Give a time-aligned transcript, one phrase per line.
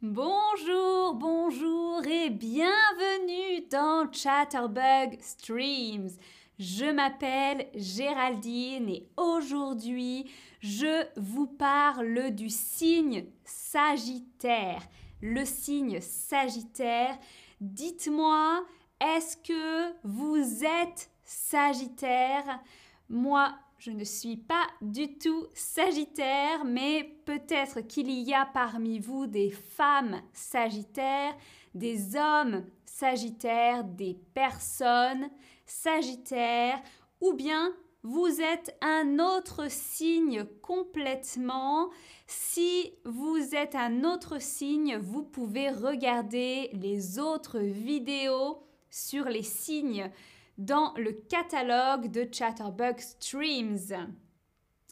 [0.00, 6.10] Bonjour, bonjour et bienvenue dans Chatterbug Streams.
[6.56, 10.30] Je m'appelle Géraldine et aujourd'hui
[10.60, 14.82] je vous parle du signe Sagittaire.
[15.20, 17.18] Le signe Sagittaire,
[17.60, 18.64] dites-moi,
[19.00, 22.60] est-ce que vous êtes Sagittaire?
[23.08, 29.26] Moi, je ne suis pas du tout Sagittaire, mais peut-être qu'il y a parmi vous
[29.26, 31.36] des femmes Sagittaires,
[31.74, 35.30] des hommes Sagittaires, des personnes
[35.64, 36.82] Sagittaires,
[37.20, 41.90] ou bien vous êtes un autre signe complètement.
[42.26, 48.58] Si vous êtes un autre signe, vous pouvez regarder les autres vidéos
[48.90, 50.10] sur les signes
[50.58, 54.12] dans le catalogue de Chatterbug Streams.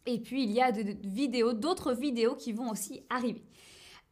[0.06, 3.44] Et puis il y a d'autres vidéos qui vont aussi arriver.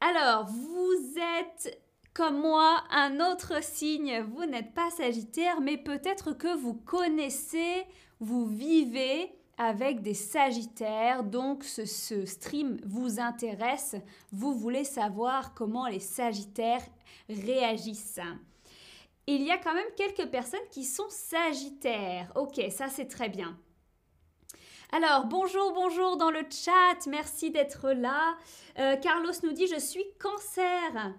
[0.00, 1.80] Alors, vous êtes
[2.12, 7.84] comme moi un autre signe, vous n'êtes pas Sagittaire, mais peut-être que vous connaissez,
[8.20, 13.96] vous vivez avec des Sagittaires, donc ce, ce, stream vous intéresse,
[14.32, 16.84] vous voulez savoir comment les Sagittaires
[17.28, 18.20] réagissent
[19.26, 22.30] il y a quand même quelques personnes qui sont sagittaires.
[22.34, 23.58] Ok, ça c'est très bien.
[24.92, 28.36] Alors, bonjour, bonjour dans le chat, merci d'être là.
[28.78, 31.14] Euh, Carlos nous dit, je suis cancer.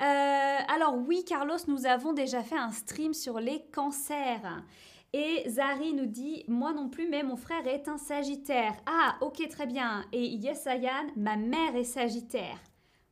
[0.00, 4.64] Euh, alors oui, Carlos, nous avons déjà fait un stream sur les cancers.
[5.12, 8.74] Et Zari nous dit, moi non plus, mais mon frère est un sagittaire.
[8.86, 10.04] Ah, ok, très bien.
[10.10, 12.58] Et Yes Ayan, ma mère est sagittaire.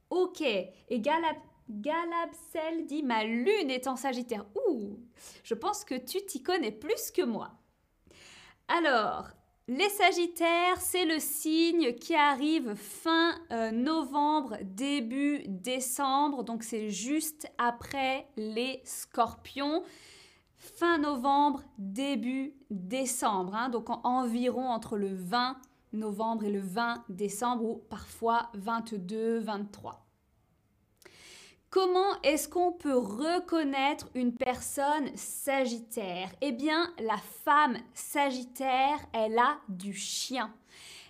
[0.08, 0.40] Ok.
[0.40, 1.36] Et Galap
[1.70, 4.44] Galabsel dit Ma lune est en Sagittaire.
[4.66, 4.98] Ouh
[5.44, 7.52] Je pense que tu t'y connais plus que moi.
[8.68, 9.30] Alors,
[9.68, 16.42] les Sagittaires, c'est le signe qui arrive fin euh, novembre, début décembre.
[16.42, 19.84] Donc, c'est juste après les Scorpions.
[20.58, 23.54] Fin novembre, début décembre.
[23.54, 23.68] Hein.
[23.68, 25.56] donc, environ entre le 20
[25.92, 30.09] novembre et le 20 décembre, ou parfois 22, 23.
[31.70, 36.28] Comment est-ce qu'on peut reconnaître une personne sagittaire?
[36.40, 40.52] Eh bien, la femme sagittaire, elle a du chien.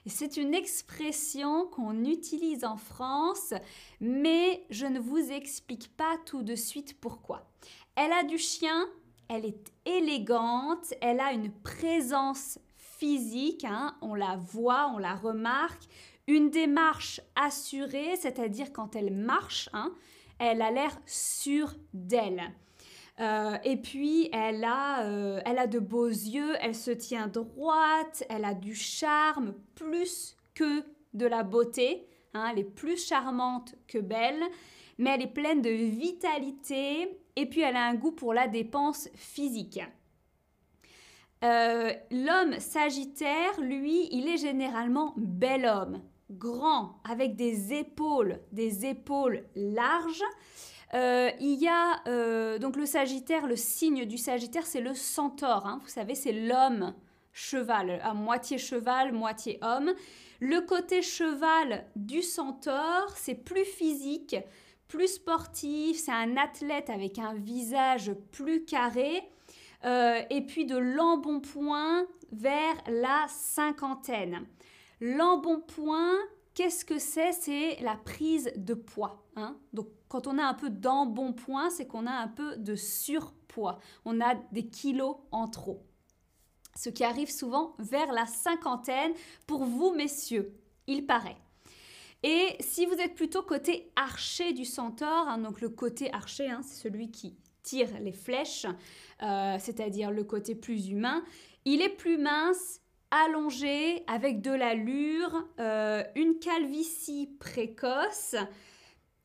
[0.04, 3.54] C'est une expression qu'on utilise en France,
[4.02, 7.48] mais je ne vous explique pas tout de suite pourquoi.
[7.96, 8.86] Elle a du chien,
[9.30, 15.84] elle est élégante, elle a une présence physique, hein, on la voit, on la remarque,
[16.26, 19.94] une démarche assurée, c'est-à-dire quand elle marche, hein,
[20.40, 22.42] elle a l'air sûre d'elle.
[23.20, 28.24] Euh, et puis, elle a, euh, elle a de beaux yeux, elle se tient droite,
[28.30, 32.06] elle a du charme plus que de la beauté.
[32.32, 34.42] Hein, elle est plus charmante que belle,
[34.98, 39.08] mais elle est pleine de vitalité et puis elle a un goût pour la dépense
[39.14, 39.80] physique.
[41.42, 46.00] Euh, l'homme sagittaire, lui, il est généralement bel homme
[46.30, 50.22] grand, avec des épaules, des épaules larges.
[50.94, 55.66] Euh, il y a euh, donc le Sagittaire, le signe du Sagittaire, c'est le centaure.
[55.66, 55.78] Hein.
[55.82, 56.94] vous savez, c'est l'homme
[57.32, 59.92] cheval, à moitié cheval, moitié homme.
[60.40, 64.36] Le côté cheval du centaure, c'est plus physique,
[64.88, 69.22] plus sportif, c'est un athlète avec un visage plus carré.
[69.84, 74.46] Euh, et puis de l'embonpoint vers la cinquantaine.
[75.00, 76.16] L'embonpoint,
[76.54, 77.32] qu'est-ce que c'est?
[77.32, 79.24] C'est la prise de poids.
[79.36, 79.56] Hein.
[79.72, 83.78] Donc quand on a un peu d'embonpoint, c'est qu'on a un peu de surpoids.
[84.04, 85.86] On a des kilos en trop.
[86.76, 89.12] Ce qui arrive souvent vers la cinquantaine
[89.46, 90.54] pour vous, messieurs,
[90.86, 91.36] il paraît.
[92.22, 96.60] Et si vous êtes plutôt côté archer du centaure, hein, donc le côté archer, hein,
[96.62, 98.66] c'est celui qui tire les flèches,
[99.22, 101.24] euh, c'est-à-dire le côté plus humain,
[101.64, 102.79] il est plus mince,
[103.10, 108.36] allongé, avec de l'allure, euh, une calvitie précoce,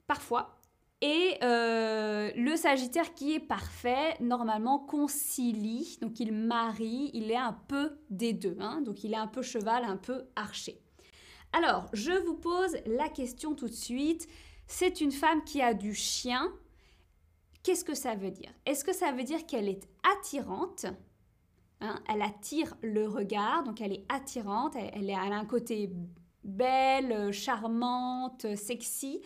[0.08, 0.56] parfois,
[1.02, 7.54] et euh, le Sagittaire qui est parfait, normalement concilie, donc il marie, il est un
[7.68, 8.82] peu des deux, hein.
[8.82, 10.82] donc il est un peu cheval, un peu archer.
[11.54, 14.28] Alors, je vous pose la question tout de suite.
[14.68, 16.52] C'est une femme qui a du chien.
[17.64, 18.52] Qu'est-ce que ça veut dire?
[18.66, 20.86] Est-ce que ça veut dire qu'elle est attirante?
[21.82, 25.92] Hein, elle attire le regard, donc elle est attirante, elle, a un côté
[26.44, 29.22] belle, charmante, sexy.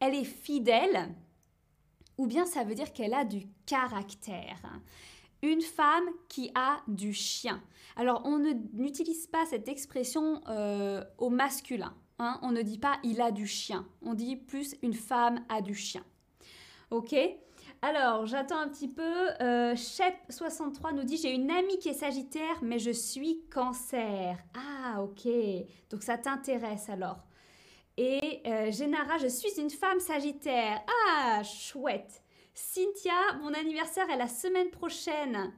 [0.00, 1.14] Elle est fidèle,
[2.16, 4.62] ou bien ça veut dire qu'elle a du caractère.
[5.42, 7.62] Une femme qui a du chien.
[7.96, 8.38] Alors on
[8.72, 11.94] n'utilise pas cette expression euh, au masculin.
[12.18, 12.38] Hein.
[12.42, 13.86] on ne dit pas il a du chien.
[14.02, 16.04] On dit plus une femme a du chien.
[16.90, 17.14] Ok?
[17.82, 19.02] Alors, j'attends un petit peu.
[19.40, 24.36] Euh, Shep63 nous dit J'ai une amie qui est Sagittaire, mais je suis Cancer.
[24.54, 25.26] Ah, ok.
[25.90, 27.18] Donc, ça t'intéresse alors.
[27.96, 30.82] Et euh, Génara, je suis une femme Sagittaire.
[31.08, 32.22] Ah, chouette.
[32.54, 35.52] Cynthia, mon anniversaire est la semaine prochaine.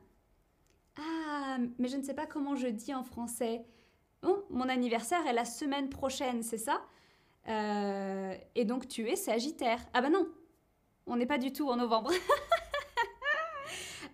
[0.98, 3.64] Ah, mais je ne sais pas comment je dis en français.
[4.22, 6.82] Bon, mon anniversaire est la semaine prochaine, c'est ça?
[7.48, 9.80] Euh, Et donc tu es Sagittaire.
[9.94, 10.28] Ah bah non,
[11.06, 12.10] on n'est pas du tout en novembre.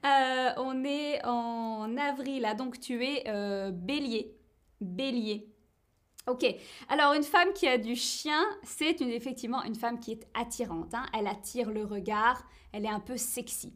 [0.04, 4.32] Euh, on est en avril, là, donc tu es euh, bélier.
[4.80, 5.52] Bélier.
[6.28, 6.46] Ok,
[6.88, 10.94] alors une femme qui a du chien, c'est effectivement une femme qui est attirante.
[10.94, 11.04] Hein.
[11.12, 13.74] Elle attire le regard, elle est un peu sexy.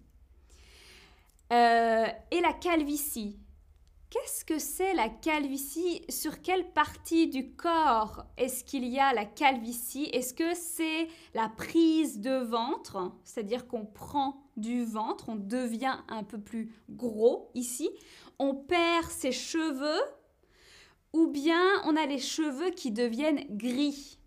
[1.53, 3.38] Euh, et la calvitie.
[4.12, 6.03] Qu'est-ce que c'est la calvitie?
[6.11, 10.11] Sur quelle partie du corps est-ce qu'il y a la calvitie?
[10.12, 13.11] Est-ce que c'est la prise de ventre?
[13.25, 17.88] C'est-à-dire qu'on prend du ventre, on devient un peu plus gros ici,
[18.38, 20.03] on perd ses cheveux
[21.15, 24.19] ou bien on a les cheveux qui deviennent gris.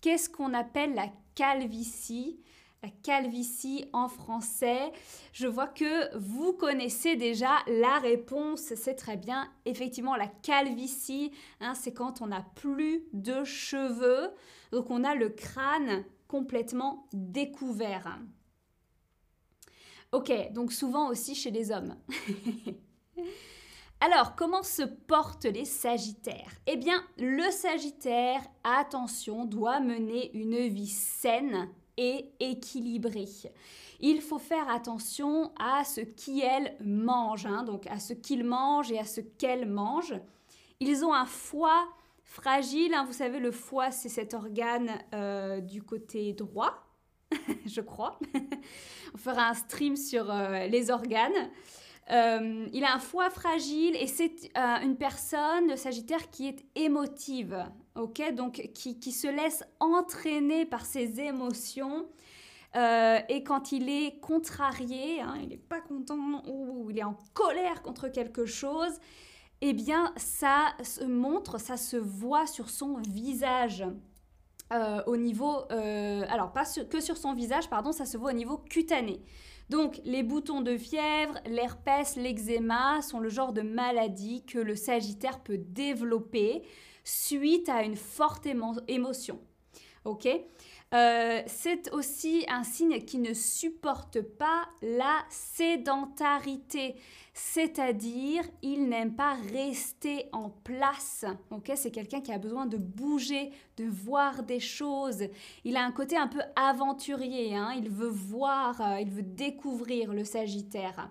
[0.00, 2.38] Qu'est-ce qu'on appelle la calvitie?
[2.82, 4.92] La calvitie en français.
[5.32, 9.48] Je vois que vous connaissez déjà la réponse, c'est très bien.
[9.64, 11.30] Effectivement, la calvitie,
[11.60, 14.30] hein, c'est quand on n'a plus de cheveux,
[14.72, 18.18] donc on a le crâne complètement découvert.
[20.10, 21.96] Ok, donc souvent aussi chez les hommes.
[24.00, 26.50] Alors, comment se portent les Sagittaires?
[26.66, 31.68] Eh bien, le Sagittaire, attention, doit mener une vie saine
[32.40, 33.26] équilibré.
[34.00, 38.98] Il faut faire attention à ce qu'elles mangent, hein, donc à ce qu'ils mangent et
[38.98, 40.18] à ce qu'elles mangent.
[40.80, 41.86] Ils ont un foie
[42.24, 46.84] fragile, hein, vous savez, le foie c'est cet organe euh, du côté droit,
[47.66, 48.18] je crois.
[49.14, 51.50] On fera un stream sur euh, les organes.
[52.12, 57.64] Euh, il a un foie fragile et c'est une personne, le Sagittaire, qui est émotive
[57.96, 58.34] ok?
[58.34, 62.06] Donc qui, se laisse entraîner par ses émotions.
[62.74, 67.18] Euh, et quand il est contrarié, hein, il n'est pas content ou il est en
[67.34, 68.98] colère contre quelque chose,
[69.60, 73.84] eh bien ça se montre, ça se voit sur son visage.
[74.72, 78.34] Euh, au niveau, euh, alors pas que sur son visage, pardon, ça se voit au
[78.34, 79.20] niveau cutané.
[79.72, 85.40] Donc les boutons de fièvre, l'herpès, l'eczéma sont le genre de maladie que le Sagittaire
[85.40, 86.62] peut développer
[87.04, 88.46] suite à une forte
[88.86, 89.40] émotion.
[90.04, 90.28] Ok?
[90.92, 96.96] Euh, c'est aussi un signe qui ne supporte pas la sédentarité,
[97.32, 101.24] c'est-à-dire il n'aime pas rester en place.
[101.50, 105.24] Ok, c'est quelqu'un qui a besoin de bouger, de voir des choses.
[105.64, 107.56] Il a un côté un peu aventurier.
[107.56, 107.72] Hein.
[107.76, 111.08] il veut voir, euh, il veut découvrir le Sagittaire.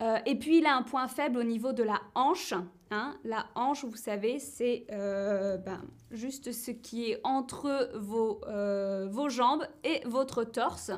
[0.00, 2.54] Euh, et puis il a un point faible au niveau de la hanche.
[2.90, 3.18] Hein.
[3.24, 9.66] La hanche, vous savez, c'est euh, ben, juste ce qui est entre vos, euh, jambes
[9.84, 10.90] et votre torse.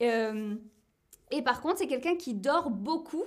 [0.00, 3.24] et par contre, c'est quelqu'un qui dort beaucoup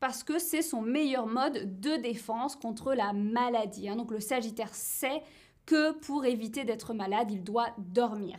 [0.00, 3.88] parce que c'est son meilleur mode de défense contre la maladie.
[3.88, 3.96] Hein.
[3.96, 5.22] Donc le Sagittaire sait
[5.66, 8.38] que pour éviter d'être malade, il doit dormir.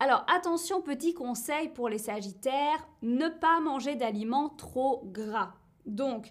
[0.00, 5.54] Alors attention, petit conseil pour les Sagittaires, ne pas manger d'aliments trop gras.
[5.86, 6.30] Donc,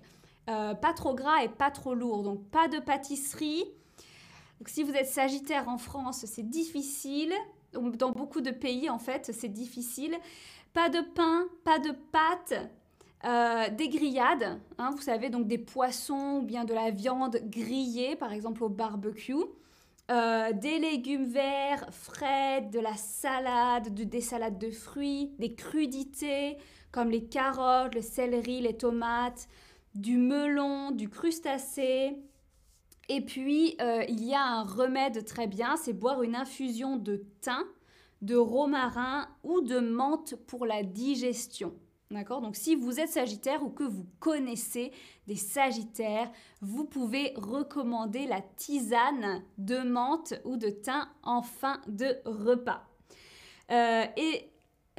[0.49, 2.23] euh, pas trop gras et pas trop lourd.
[2.23, 3.63] Donc, pas de pâtisserie.
[4.65, 7.33] si vous êtes Sagittaire en France, c'est difficile.
[7.73, 10.15] Dans beaucoup de pays, en fait, c'est difficile.
[10.73, 12.69] Pas de pain, pas de pâtes.
[13.25, 18.17] Euh, des grillades, hein, vous savez, donc des poissons ou bien de la viande grillée,
[18.17, 19.33] par exemple au barbecue.
[20.12, 26.57] Euh, des légumes verts, frais, de la salade, des salades de fruits, des crudités
[26.91, 29.48] comme les carottes, le céleri, les tomates,
[29.95, 32.17] du melon, du crustacé.
[33.10, 37.25] Et puis, euh, il y a un remède très bien, c'est boire une infusion de
[37.41, 37.63] thym,
[38.22, 41.74] de romarin ou de menthe pour la digestion.
[42.13, 42.41] D'accord?
[42.41, 44.91] Donc si vous êtes Sagittaire ou que vous connaissez
[45.25, 52.17] des Sagittaires, vous pouvez recommander la tisane de menthe ou de thym en fin de
[52.25, 52.84] repas.
[53.72, 54.51] Euh, et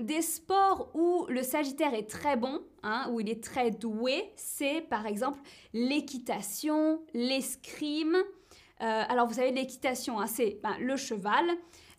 [0.03, 4.81] des sports où le Sagittaire est très bon, hein, où il est très doué, c'est
[4.81, 5.39] par exemple
[5.73, 8.17] l'équitation, l'escrime.
[8.17, 8.25] Euh,
[8.81, 11.47] alors vous savez, l'équitation, hein, c'est ben, le cheval.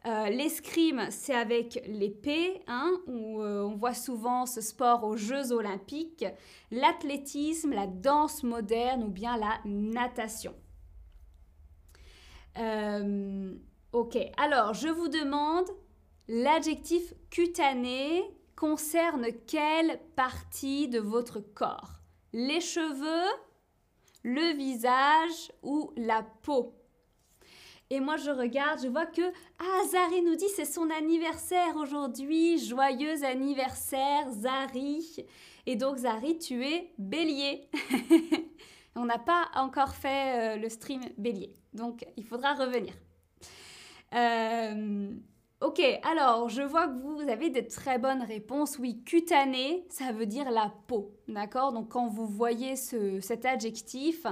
[0.06, 5.52] Euh, l'escrime, c'est avec l'épée, hein, où euh, on voit souvent ce sport aux Jeux
[5.52, 6.26] olympiques,
[6.70, 10.54] l'athlétisme, la danse moderne ou bien la natation.
[12.60, 13.56] Euh,
[13.94, 15.68] ok, alors je vous demande,
[16.28, 18.24] l'adjectif cutané
[18.56, 21.94] concerne quelle partie de votre corps?
[22.32, 23.32] Les cheveux,
[24.24, 26.76] le visage ou la peau?
[27.90, 29.22] Et moi, je regarde, je vois que
[29.60, 32.58] Ah, Zari nous dit c'est son anniversaire aujourd'hui.
[32.58, 35.26] Joyeux anniversaire, Zari.
[35.68, 37.70] Et donc, Zari, tu es bélier.
[38.96, 41.54] On n'a pas encore fait euh, le stream bélier.
[41.74, 42.94] Donc, il faudra revenir.
[44.14, 45.12] Euh,
[45.62, 48.80] ok, alors je vois que vous avez de très bonnes réponses.
[48.80, 51.12] Oui, cutané, ça veut dire la peau.
[51.28, 51.74] D'accord?
[51.74, 54.26] Donc, quand vous voyez ce, cet adjectif,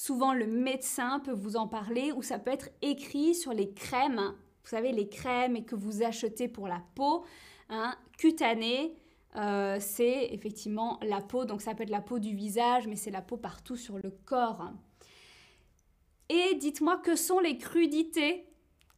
[0.00, 4.32] Souvent, le médecin peut vous en parler ou ça peut être écrit sur les crèmes.
[4.62, 7.24] Vous savez, les crèmes que vous achetez pour la peau,
[7.68, 8.94] hein, cutanée.
[9.34, 13.10] Euh, c'est effectivement la peau, donc ça peut être la peau du visage, mais c'est
[13.10, 14.70] la peau partout sur le corps.
[16.28, 18.46] Et dites-moi que sont les crudités?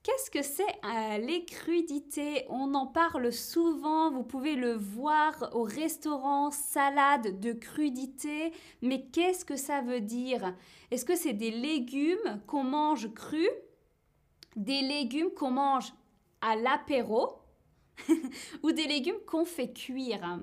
[0.02, 5.62] Qu'est-ce que c'est euh, les crudités On en parle souvent, vous pouvez le voir au
[5.62, 10.54] restaurant, salade de crudités, mais qu'est-ce que ça veut dire?
[10.90, 13.50] Est-ce que c'est des légumes qu'on mange crus?
[14.57, 15.92] Des légumes qu'on mange
[16.40, 17.42] à l'apéro?
[18.62, 20.40] Ou des légumes qu'on fait cuire?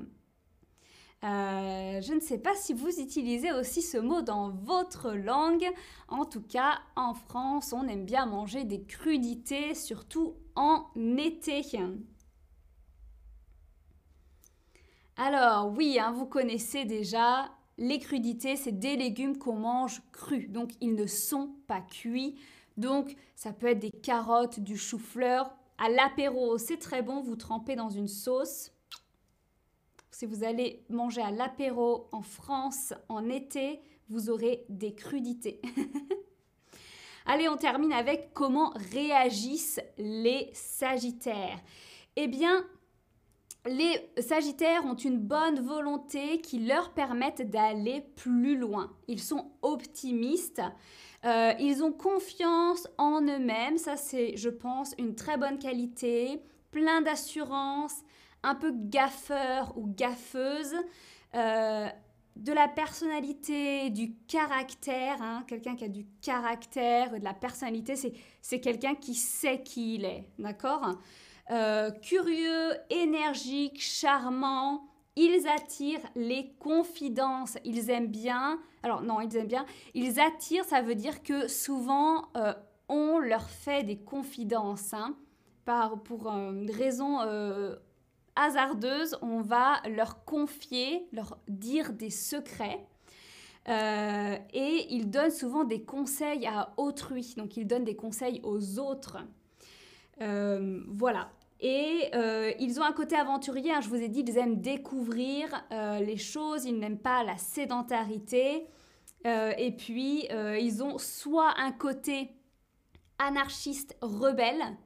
[1.24, 5.68] Euh, je ne sais pas si vous utilisez aussi ce mot dans votre langue.
[6.08, 11.64] En tout cas, en France, on aime bien manger des crudités, surtout en été.
[15.16, 20.72] Alors oui, hein, vous connaissez déjà, les crudités, c'est des légumes qu'on mange crus, donc
[20.82, 22.36] ils ne sont pas cuits.
[22.78, 25.52] Donc ça peut être des carottes, du chou-fleur.
[25.80, 28.72] À l'apéro, c'est très bon, vous trempez dans une sauce
[30.18, 35.62] si vous allez manger à l'apéro en France en été, vous aurez des crudités.
[37.28, 41.60] Allez, on termine avec comment réagissent les Sagittaires.
[42.16, 42.66] Eh bien,
[43.68, 48.92] les Sagittaires ont une bonne volonté qui leur permettent d'aller plus loin.
[49.08, 50.64] Ils sont optimistes.
[51.26, 53.78] Euh, ils ont confiance en eux-mêmes.
[53.78, 56.42] Ça, c'est, je pense, une très bonne qualité.
[56.72, 58.02] Plein d'assurance
[58.48, 60.74] un peu gaffeur ou gaffeuse,
[61.36, 61.88] euh,
[62.38, 65.22] de la personnalité, du caractère.
[65.22, 65.44] Hein.
[65.48, 70.30] quelqu'un qui a du caractère, de la personnalité, c'est quelqu'un qui sait qui il est,
[70.40, 70.98] d'accord?
[71.52, 74.88] Euh, Curieux, énergique, charmant.
[75.16, 77.58] Ils attirent les confidences.
[77.66, 78.60] Ils aiment bien.
[78.84, 79.66] Alors non, ils aiment bien.
[79.96, 82.54] Ils attirent, ça veut dire que souvent euh,
[82.88, 84.94] on leur fait des confidences.
[84.94, 85.16] Hein,
[85.66, 87.20] par, pour une raison
[88.38, 92.86] hasardeuses, on va leur confier, leur dire des secrets.
[93.70, 98.80] Euh, et ils donnent souvent des conseils à autrui, donc ils donnent des conseils aux
[98.80, 99.18] autres.
[100.22, 101.30] Euh, voilà.
[101.60, 105.66] Et euh, ils ont un côté aventurier, hein, je vous ai dit, ils aiment découvrir
[105.72, 108.68] les choses, ils n'aiment pas la sédentarité.
[109.26, 110.28] et puis,
[110.62, 112.30] ils ont soit un côté
[113.20, 114.78] anarchiste rebelle,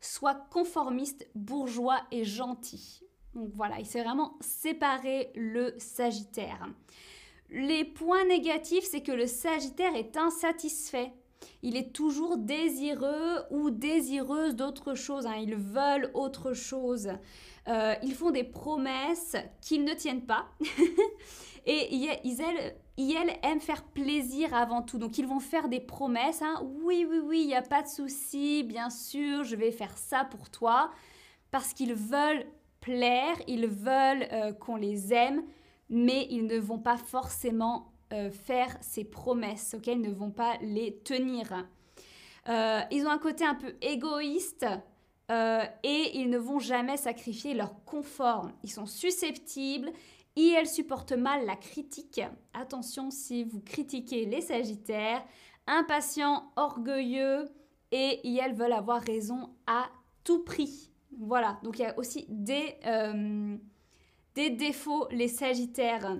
[0.00, 3.02] soit conformiste, bourgeois et gentil.
[3.34, 6.68] Donc voilà, il s'est vraiment séparé le Sagittaire.
[7.50, 11.12] Les points négatifs, c'est que le Sagittaire est insatisfait.
[11.62, 15.26] Il est toujours désireux ou désireuse d'autre chose.
[15.26, 15.36] Hein.
[15.40, 17.10] Ils veulent autre chose.
[17.68, 20.46] Euh, ils font des promesses qu'ils ne tiennent pas.
[21.66, 22.42] Et ils,
[23.00, 24.98] ils, aiment faire plaisir avant tout.
[24.98, 26.42] Donc ils vont faire des promesses.
[26.42, 26.62] Hein.
[26.82, 28.62] Oui, oui, oui, il n'y a pas de souci.
[28.62, 30.90] Bien sûr, je vais faire ça pour toi.
[31.50, 32.46] Parce qu'ils veulent
[32.80, 35.42] plaire, ils veulent euh, qu'on les aime,
[35.88, 39.88] mais ils ne vont pas forcément euh, faire ces promesses, ok?
[39.88, 41.66] Ils ne vont pas les tenir.
[42.48, 44.66] Euh, ils ont un côté un peu égoïste
[45.84, 48.50] et ils ne vont jamais sacrifier leur confort.
[48.64, 49.92] Ils sont susceptibles
[50.36, 52.20] et elles supportent mal la critique.
[52.54, 55.24] Attention si vous critiquez les Sagittaires,
[55.66, 57.48] impatients, orgueilleux
[57.92, 59.90] et elles veulent avoir raison à
[60.24, 60.90] tout prix.
[61.18, 63.56] Voilà, donc il y a aussi des, euh,
[64.34, 66.16] des défauts, les Sagittaires.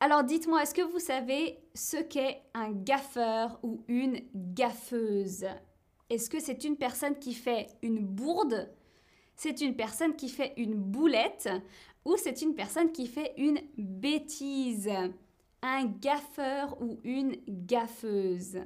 [0.00, 5.46] Alors dites-moi, est-ce que vous savez ce qu'est un gaffeur ou une gaffeuse?
[6.10, 8.70] Est-ce que c'est une personne qui fait une bourde?
[9.34, 11.48] C'est une personne qui fait une boulette?
[12.04, 14.90] Ou c'est une personne qui fait une bêtise
[15.62, 18.58] Un gaffeur ou une gaffeuse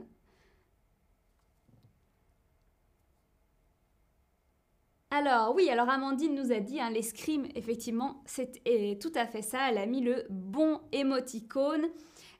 [5.10, 8.60] Alors oui, alors Amandine nous a dit, hein, l'escrime, effectivement, c'est
[9.00, 9.70] tout à fait ça.
[9.70, 11.86] Elle a mis le bon émoticône.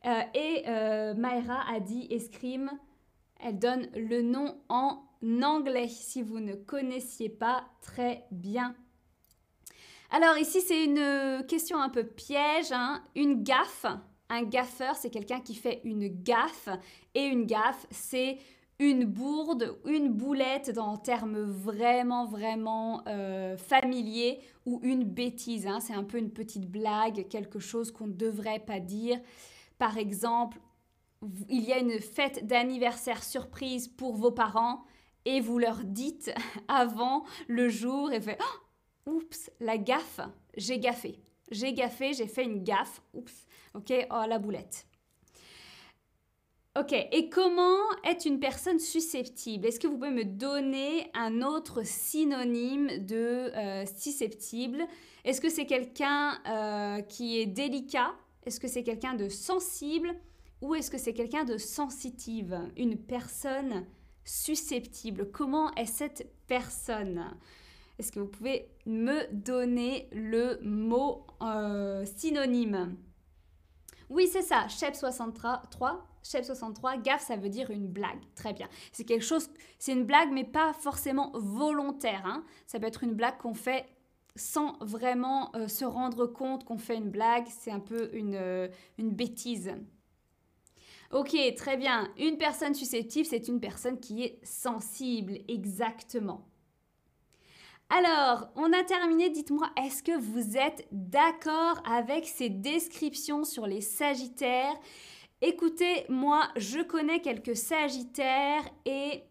[0.06, 2.70] Euh, et euh, a dit escrime.
[3.40, 5.02] Elle donne le nom en
[5.42, 8.74] anglais si vous ne connaissiez pas très bien.
[10.10, 12.72] Alors ici, c'est une question un peu piège.
[12.72, 13.02] Hein.
[13.14, 13.86] Une gaffe,
[14.30, 16.68] un gaffeur, c'est quelqu'un qui fait une gaffe.
[17.14, 18.38] Et une gaffe, c'est
[18.78, 25.66] une bourde, une boulette dans termes vraiment, vraiment euh, familiers ou une bêtise.
[25.66, 25.80] Hein.
[25.80, 29.20] C'est un peu une petite blague, quelque chose qu'on ne devrait pas dire.
[29.78, 30.58] Par exemple,
[31.48, 34.84] il y a une fête d'anniversaire surprise pour vos parents
[35.24, 36.32] et vous leur dites
[36.68, 38.67] avant le jour et fait oh,
[39.08, 40.20] oups la gaffe
[40.56, 41.18] j'ai gaffé.
[41.50, 43.02] J'ai gaffé j'ai fait une gaffe.
[43.14, 44.86] Oups ok oh la boulette.
[46.78, 49.66] Ok et comment est une personne susceptible?
[49.66, 54.86] Est-ce que vous pouvez me donner un autre synonyme de euh, susceptible?
[55.24, 58.14] Est-ce que c'est quelqu'un euh, qui est délicat?
[58.46, 60.14] Est-ce que c'est quelqu'un de sensible?
[60.60, 62.58] Ou est-ce que c'est quelqu'un de sensitive?
[62.76, 63.86] Une personne
[64.24, 65.30] susceptible.
[65.30, 67.24] Comment est cette personne?
[67.98, 72.96] Est-ce que vous pouvez me donner le mot euh, synonyme?
[74.08, 76.06] Oui, c'est ça, Chef 63.
[76.22, 78.20] Chef 63, gaffe, ça veut dire une blague.
[78.34, 78.68] Très bien.
[78.92, 82.22] C'est quelque chose, c'est une blague, mais pas forcément volontaire.
[82.24, 82.44] Hein.
[82.66, 83.86] Ça peut être une blague qu'on fait
[84.36, 87.46] sans vraiment euh, se rendre compte qu'on fait une blague.
[87.48, 89.72] C'est un peu une, euh, une bêtise.
[91.10, 92.08] Ok, très bien.
[92.18, 96.46] Une personne susceptible, c'est une personne qui est sensible, exactement.
[97.90, 99.30] Alors, on a terminé.
[99.30, 104.76] Dites-moi, est-ce que vous êtes d'accord avec ces descriptions sur les Sagittaires?
[105.40, 109.22] Écoutez, moi, je connais quelques Sagittaires et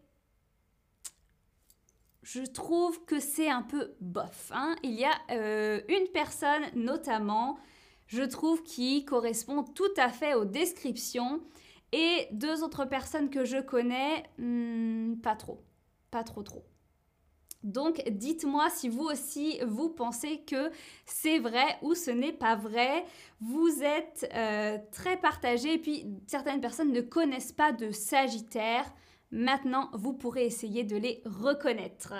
[2.23, 4.51] je trouve que c'est un peu bof.
[4.53, 4.75] Hein.
[4.83, 7.59] Il y a euh, une personne notamment,
[8.07, 11.41] je trouve, qui correspond tout à fait aux descriptions.
[11.91, 15.63] Et deux autres personnes que je connais, hmm, pas trop.
[16.09, 16.65] Pas trop trop.
[17.63, 20.71] Donc dites-moi si vous aussi vous pensez que
[21.05, 23.05] c'est vrai ou ce n'est pas vrai.
[23.41, 28.85] Vous êtes euh, très partagé et puis certaines personnes ne connaissent pas de Sagittaire.
[29.31, 32.13] Maintenant, vous pourrez essayer de les reconnaître.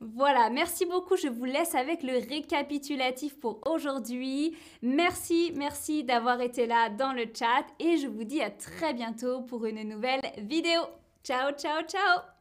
[0.00, 1.16] Voilà, merci beaucoup.
[1.16, 4.56] Je vous laisse avec le récapitulatif pour aujourd'hui.
[4.80, 9.42] Merci, merci d'avoir été là dans le chat et je vous dis à très bientôt
[9.42, 10.82] pour une nouvelle vidéo.
[11.24, 12.37] Ciao, ciao, ciao